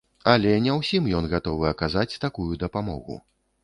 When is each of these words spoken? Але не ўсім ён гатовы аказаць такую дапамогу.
Але 0.31 0.53
не 0.67 0.77
ўсім 0.79 1.11
ён 1.19 1.31
гатовы 1.35 1.71
аказаць 1.75 2.09
такую 2.27 2.51
дапамогу. 2.67 3.25